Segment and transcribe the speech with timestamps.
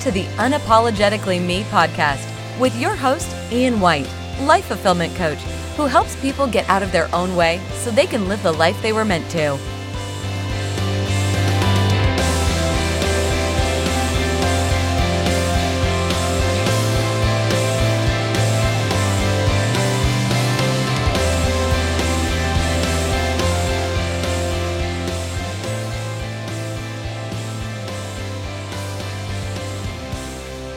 [0.00, 2.28] to the Unapologetically Me podcast
[2.58, 4.08] with your host, Ian White,
[4.42, 5.38] life fulfillment coach,
[5.76, 8.80] who helps people get out of their own way so they can live the life
[8.82, 9.58] they were meant to.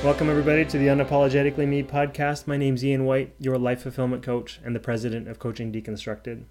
[0.05, 2.45] Welcome, everybody, to the Unapologetically Me podcast.
[2.45, 6.43] My name's Ian White, your life fulfillment coach and the president of Coaching Deconstructed.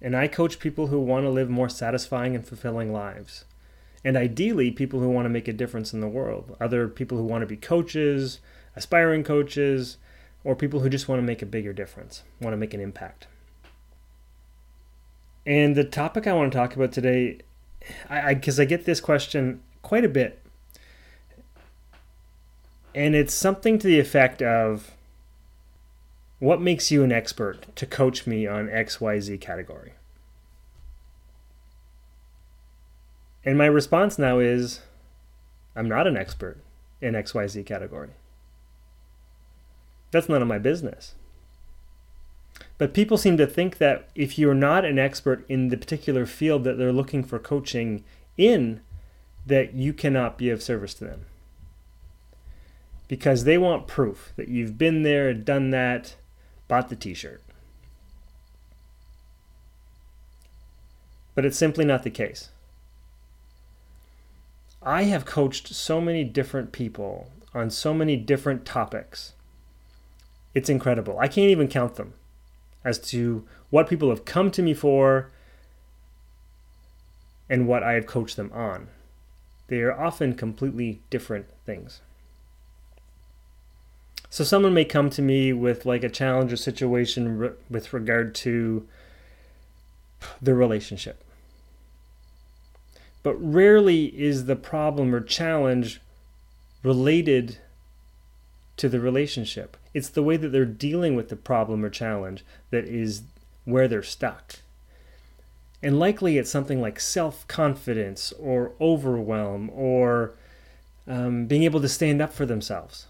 [0.00, 3.44] And I coach people who want to live more satisfying and fulfilling lives.
[4.02, 6.56] And ideally, people who want to make a difference in the world.
[6.58, 8.40] Other people who want to be coaches,
[8.74, 9.98] aspiring coaches,
[10.44, 13.26] or people who just want to make a bigger difference, want to make an impact.
[15.44, 17.40] And the topic I want to talk about today,
[18.08, 20.41] because I, I, I get this question quite a bit
[22.94, 24.92] and it's something to the effect of
[26.38, 29.92] what makes you an expert to coach me on XYZ category?
[33.44, 34.80] And my response now is
[35.74, 36.58] I'm not an expert
[37.00, 38.10] in XYZ category.
[40.10, 41.14] That's none of my business.
[42.76, 46.64] But people seem to think that if you're not an expert in the particular field
[46.64, 48.04] that they're looking for coaching
[48.36, 48.80] in,
[49.46, 51.24] that you cannot be of service to them
[53.12, 56.16] because they want proof that you've been there, done that,
[56.66, 57.42] bought the t shirt.
[61.34, 62.48] But it's simply not the case.
[64.82, 69.34] I have coached so many different people on so many different topics.
[70.54, 71.18] It's incredible.
[71.18, 72.14] I can't even count them
[72.82, 75.30] as to what people have come to me for
[77.50, 78.88] and what I have coached them on.
[79.66, 82.00] They are often completely different things.
[84.32, 88.34] So someone may come to me with like a challenge or situation re- with regard
[88.36, 88.88] to
[90.40, 91.22] the relationship.
[93.22, 96.00] But rarely is the problem or challenge
[96.82, 97.58] related
[98.78, 99.76] to the relationship.
[99.92, 103.24] It's the way that they're dealing with the problem or challenge that is
[103.66, 104.60] where they're stuck.
[105.82, 110.32] And likely it's something like self confidence or overwhelm or
[111.06, 113.08] um, being able to stand up for themselves.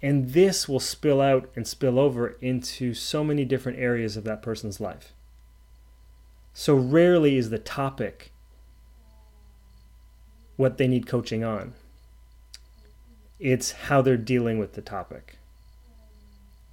[0.00, 4.42] And this will spill out and spill over into so many different areas of that
[4.42, 5.12] person's life.
[6.54, 8.32] So rarely is the topic
[10.56, 11.74] what they need coaching on.
[13.38, 15.38] It's how they're dealing with the topic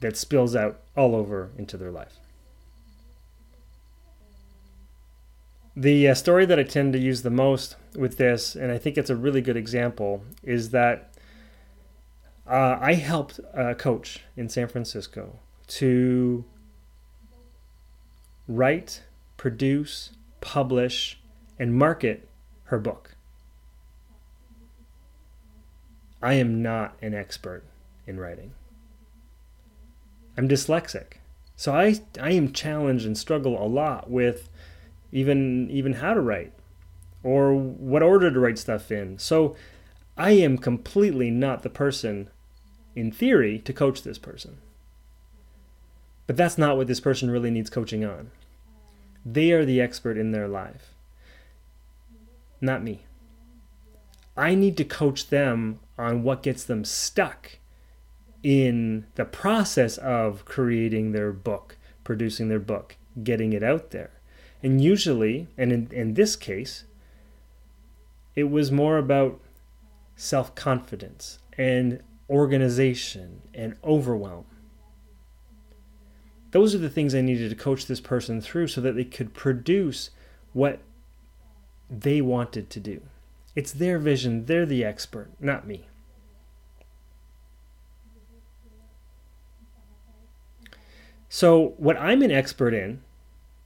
[0.01, 2.19] that spills out all over into their life.
[5.75, 8.97] The uh, story that I tend to use the most with this, and I think
[8.97, 11.13] it's a really good example, is that
[12.47, 16.45] uh, I helped a coach in San Francisco to
[18.47, 19.03] write,
[19.37, 20.11] produce,
[20.41, 21.19] publish,
[21.57, 22.29] and market
[22.65, 23.15] her book.
[26.21, 27.63] I am not an expert
[28.07, 28.53] in writing.
[30.37, 31.13] I'm dyslexic.
[31.55, 34.49] So I I am challenged and struggle a lot with
[35.11, 36.53] even even how to write
[37.23, 39.17] or what order to write stuff in.
[39.17, 39.55] So
[40.17, 42.29] I am completely not the person
[42.95, 44.57] in theory, to coach this person.
[46.27, 48.31] But that's not what this person really needs coaching on.
[49.25, 50.93] They are the expert in their life,
[52.61, 53.05] not me.
[54.37, 57.57] I need to coach them on what gets them stuck
[58.43, 64.11] in the process of creating their book, producing their book, getting it out there.
[64.61, 66.83] And usually, and in, in this case,
[68.35, 69.39] it was more about
[70.15, 74.45] self confidence and organization, and overwhelm.
[76.51, 79.33] Those are the things I needed to coach this person through so that they could
[79.33, 80.09] produce
[80.53, 80.79] what
[81.89, 83.01] they wanted to do.
[83.55, 85.87] It's their vision, they're the expert, not me.
[91.29, 93.01] So, what I'm an expert in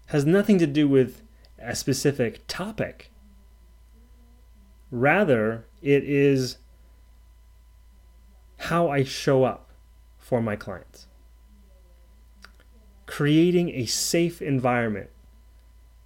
[0.08, 1.22] has nothing to do with
[1.60, 3.12] a specific topic.
[4.90, 6.58] Rather, it is
[8.60, 9.70] how I show up
[10.18, 11.08] for my clients.
[13.06, 15.10] Creating a safe environment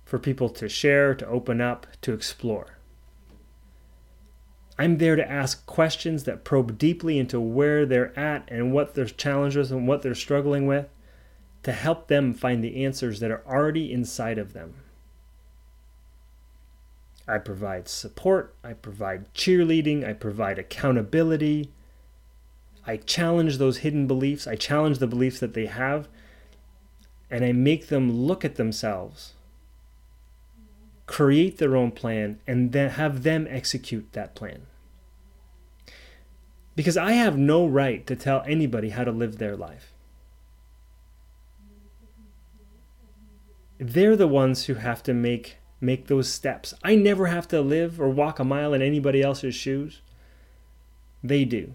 [0.06, 2.78] for people to share, to open up, to explore.
[4.78, 9.06] I'm there to ask questions that probe deeply into where they're at and what their
[9.06, 10.88] challenges and what they're struggling with
[11.64, 14.76] to help them find the answers that are already inside of them.
[17.28, 21.72] I provide support, I provide cheerleading, I provide accountability.
[22.86, 26.08] I challenge those hidden beliefs, I challenge the beliefs that they have,
[27.30, 29.34] and I make them look at themselves,
[31.06, 34.68] create their own plan, and then have them execute that plan.
[36.76, 39.94] Because I have no right to tell anybody how to live their life.
[43.78, 46.74] They're the ones who have to make make those steps.
[46.82, 50.02] I never have to live or walk a mile in anybody else's shoes.
[51.22, 51.74] They do.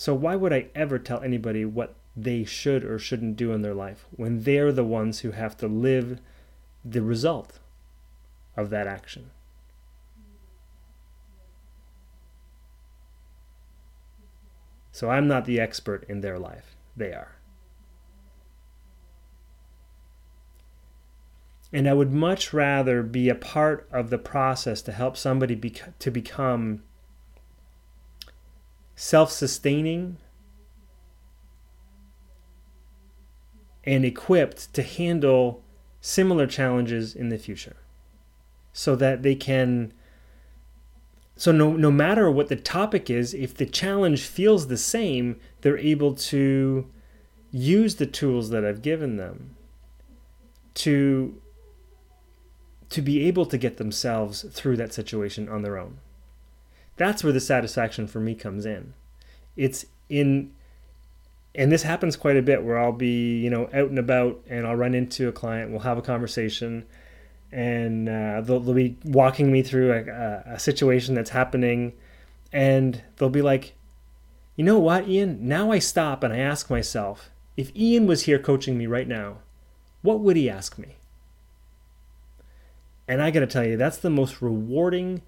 [0.00, 3.74] So why would I ever tell anybody what they should or shouldn't do in their
[3.74, 6.20] life when they're the ones who have to live
[6.82, 7.58] the result
[8.56, 9.30] of that action?
[14.90, 16.76] So I'm not the expert in their life.
[16.96, 17.36] They are.
[21.74, 25.56] And I would much rather be a part of the process to help somebody
[25.98, 26.84] to become
[29.00, 30.18] self sustaining
[33.82, 35.64] and equipped to handle
[36.02, 37.76] similar challenges in the future
[38.74, 39.90] so that they can
[41.34, 45.78] so no no matter what the topic is if the challenge feels the same they're
[45.78, 46.86] able to
[47.50, 49.56] use the tools that I've given them
[50.74, 51.40] to
[52.90, 56.00] to be able to get themselves through that situation on their own.
[57.00, 58.92] That's where the satisfaction for me comes in.
[59.56, 60.52] It's in
[61.54, 64.66] and this happens quite a bit where I'll be, you know, out and about and
[64.66, 66.84] I'll run into a client, we'll have a conversation
[67.50, 71.94] and uh, they'll, they'll, be walking me through a, a situation that's happening
[72.52, 73.72] and they'll be like,
[74.54, 75.48] you know what, Ian?
[75.48, 79.38] Now I stop and I ask myself, if Ian was here coaching me right now,
[80.02, 80.96] what would he ask me?
[83.08, 85.22] And I got to tell you, that's the most rewarding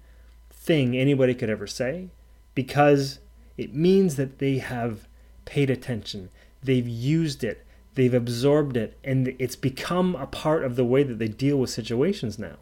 [0.63, 2.07] thing anybody could ever say
[2.55, 3.19] because
[3.57, 5.07] it means that they have
[5.45, 6.29] paid attention,
[6.63, 7.65] they've used it,
[7.95, 11.69] they've absorbed it, and it's become a part of the way that they deal with
[11.69, 12.55] situations now.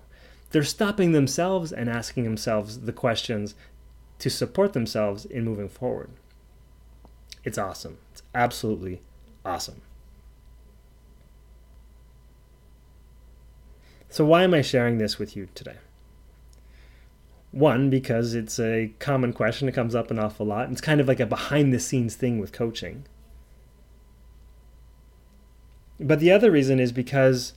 [0.50, 3.56] They're stopping themselves and asking themselves the questions
[4.20, 6.10] to support themselves in moving forward.
[7.44, 8.00] It's awesome.
[8.12, 9.02] It's absolutely
[9.46, 9.82] awesome.
[14.10, 15.78] So, why am I sharing this with you today?
[17.52, 19.68] One, because it's a common question.
[19.68, 20.72] It comes up an awful lot.
[20.72, 23.06] It's kind of like a behind the scenes thing with coaching.
[26.00, 27.54] But the other reason is because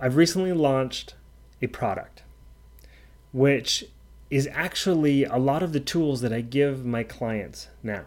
[0.00, 1.14] I've recently launched
[1.60, 2.22] a product
[3.32, 3.84] which
[4.30, 8.04] is actually a lot of the tools that I give my clients now.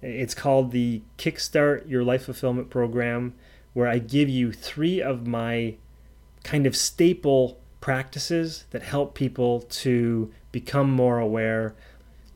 [0.00, 3.34] It's called the Kickstart Your Life Fulfillment Program,
[3.72, 5.76] where I give you three of my
[6.42, 11.74] kind of staple practices that help people to become more aware,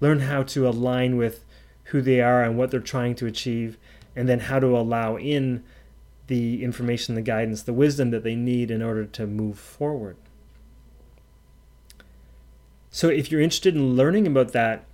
[0.00, 1.44] learn how to align with
[1.84, 3.78] who they are and what they're trying to achieve,
[4.14, 5.64] and then how to allow in
[6.26, 10.16] the information, the guidance, the wisdom that they need in order to move forward.
[12.90, 14.84] So, if you're interested in learning about that,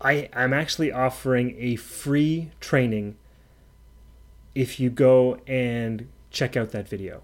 [0.00, 3.16] I, I'm actually offering a free training
[4.54, 7.22] if you go and check out that video.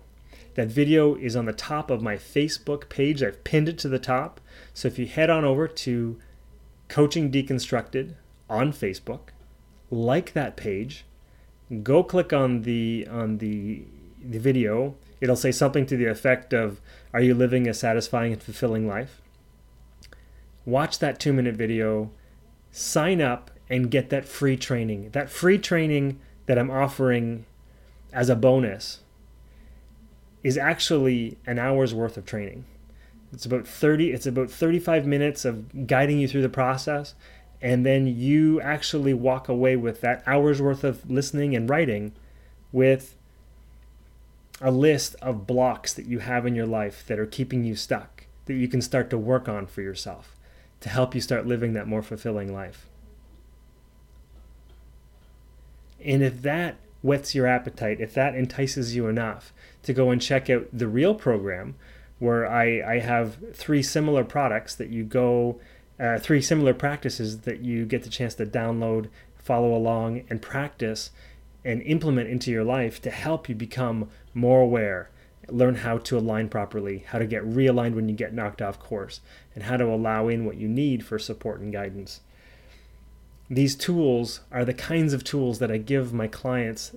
[0.58, 3.22] That video is on the top of my Facebook page.
[3.22, 4.40] I've pinned it to the top.
[4.74, 6.18] So if you head on over to
[6.88, 8.14] Coaching Deconstructed
[8.50, 9.28] on Facebook,
[9.88, 11.04] like that page,
[11.84, 13.84] go click on the on the
[14.20, 14.96] the video.
[15.20, 16.80] It'll say something to the effect of
[17.12, 19.22] are you living a satisfying and fulfilling life?
[20.64, 22.10] Watch that 2-minute video,
[22.72, 25.10] sign up and get that free training.
[25.10, 27.46] That free training that I'm offering
[28.12, 29.02] as a bonus
[30.42, 32.64] is actually an hour's worth of training.
[33.32, 37.14] It's about 30 it's about 35 minutes of guiding you through the process
[37.60, 42.12] and then you actually walk away with that hour's worth of listening and writing
[42.72, 43.16] with
[44.60, 48.24] a list of blocks that you have in your life that are keeping you stuck
[48.46, 50.34] that you can start to work on for yourself
[50.80, 52.86] to help you start living that more fulfilling life.
[56.04, 59.52] And if that whets your appetite, if that entices you enough
[59.82, 61.74] to go and check out the real program,
[62.18, 65.60] where I, I have three similar products that you go,
[66.00, 71.10] uh, three similar practices that you get the chance to download, follow along, and practice
[71.64, 75.10] and implement into your life to help you become more aware,
[75.48, 79.20] learn how to align properly, how to get realigned when you get knocked off course,
[79.54, 82.20] and how to allow in what you need for support and guidance
[83.50, 86.92] these tools are the kinds of tools that I give my clients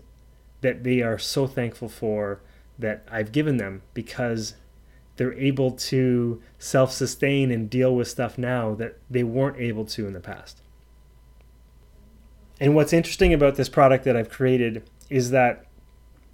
[0.62, 2.42] that they are so thankful for
[2.78, 4.56] that I've given them because
[5.16, 10.08] they're able to self sustain and deal with stuff now that they weren't able to
[10.08, 10.62] in the past.
[12.60, 15.66] And what's interesting about this product that I've created is that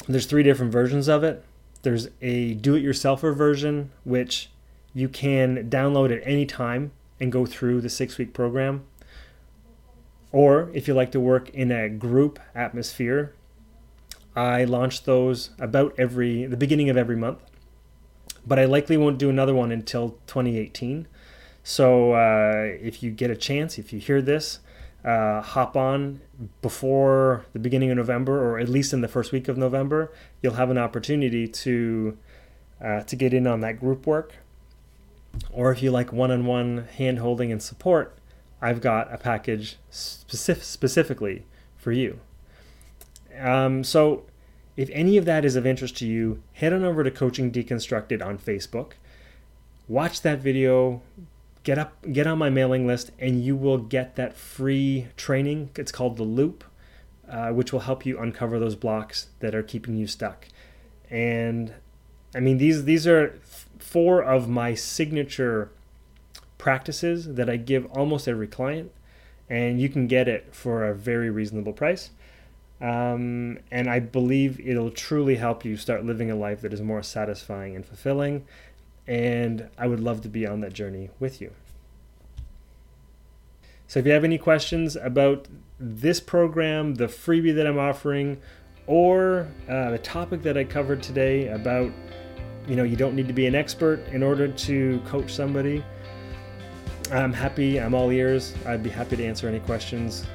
[0.08, 1.44] there's three different versions of it.
[1.84, 4.50] There's a do it yourselfer version, which
[4.94, 8.86] you can download at any time and go through the six week program.
[10.32, 13.34] Or if you like to work in a group atmosphere,
[14.36, 17.40] I launch those about every the beginning of every month.
[18.46, 21.08] But I likely won't do another one until 2018.
[21.64, 24.60] So uh, if you get a chance, if you hear this,
[25.04, 26.22] uh, hop on
[26.62, 30.54] before the beginning of November, or at least in the first week of November, you'll
[30.54, 32.18] have an opportunity to
[32.84, 34.36] uh, to get in on that group work.
[35.52, 38.17] Or if you like one-on-one hand holding and support,
[38.62, 41.46] I've got a package specific, specifically
[41.76, 42.20] for you.
[43.40, 44.26] Um, so,
[44.76, 48.26] if any of that is of interest to you, head on over to Coaching Deconstructed
[48.26, 48.94] on Facebook.
[49.88, 51.02] Watch that video,
[51.68, 55.92] get up get on my mailing list and you will get that free training it's
[55.92, 56.64] called the loop
[57.30, 60.48] uh, which will help you uncover those blocks that are keeping you stuck
[61.10, 61.74] and
[62.34, 63.38] i mean these these are
[63.80, 65.70] four of my signature
[66.58, 68.92] practices that i give almost every client
[69.50, 72.12] and you can get it for a very reasonable price
[72.82, 77.02] um, and i believe it'll truly help you start living a life that is more
[77.02, 78.46] satisfying and fulfilling
[79.08, 81.52] and I would love to be on that journey with you.
[83.88, 85.48] So if you have any questions about
[85.80, 88.42] this program, the freebie that I'm offering,
[88.86, 91.92] or uh, the topic that I covered today about,
[92.68, 95.84] you know, you don't need to be an expert in order to coach somebody,
[97.12, 98.54] I'm happy, I'm all ears.
[98.66, 100.26] I'd be happy to answer any questions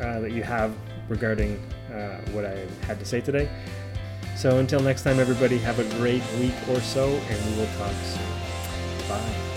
[0.00, 0.72] uh, that you have
[1.08, 1.56] regarding
[1.92, 3.48] uh, what I had to say today.
[4.36, 7.92] So until next time, everybody, have a great week or so, and we will talk
[8.04, 9.08] soon.
[9.08, 9.50] Bye.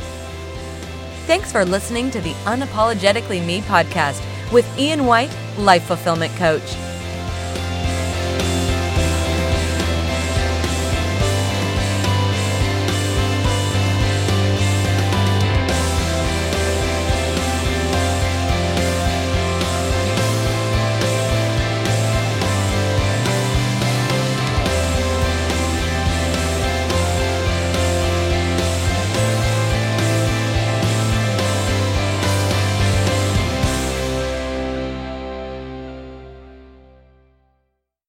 [1.25, 6.75] Thanks for listening to the Unapologetically Me podcast with Ian White, Life Fulfillment Coach.